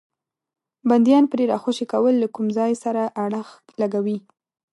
بندیان 0.89 1.25
پرې 1.31 1.43
راخوشي 1.51 1.85
کول 1.93 2.13
له 2.19 2.27
کوم 2.35 2.47
ځای 2.57 2.71
سره 2.83 3.01
اړخ 3.23 3.47
لګوي. 3.81 4.17